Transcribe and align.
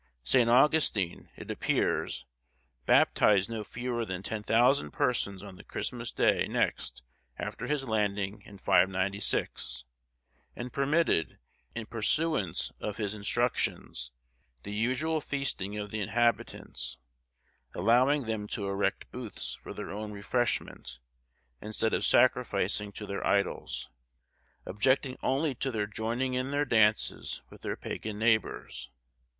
St. 0.23 0.49
Augustin, 0.49 1.29
it 1.35 1.51
appears, 1.51 2.25
baptized 2.87 3.51
no 3.51 3.63
fewer 3.63 4.03
than 4.03 4.23
10,000 4.23 4.89
persons 4.89 5.43
on 5.43 5.57
the 5.57 5.63
Christmas 5.63 6.11
day 6.11 6.47
next 6.47 7.03
after 7.37 7.67
his 7.67 7.87
landing 7.87 8.41
in 8.41 8.57
596, 8.57 9.85
and 10.55 10.73
permitted, 10.73 11.37
in 11.75 11.85
pursuance 11.85 12.71
of 12.79 12.97
his 12.97 13.13
instructions, 13.13 14.11
the 14.63 14.71
usual 14.73 15.21
feasting 15.21 15.77
of 15.77 15.91
the 15.91 16.01
inhabitants, 16.01 16.97
allowing 17.75 18.23
them 18.23 18.47
to 18.47 18.67
erect 18.67 19.11
booths 19.11 19.53
for 19.53 19.71
their 19.71 19.91
own 19.91 20.11
refreshment, 20.11 20.97
instead 21.61 21.93
of 21.93 22.03
sacrificing 22.03 22.91
to 22.91 23.05
their 23.05 23.23
idols,—objecting 23.23 25.15
only 25.21 25.53
to 25.53 25.69
their 25.69 25.85
joining 25.85 26.33
in 26.33 26.49
their 26.49 26.65
dances 26.65 27.43
with 27.51 27.61
their 27.61 27.75
pagan 27.77 28.17
neighbours. 28.17 28.89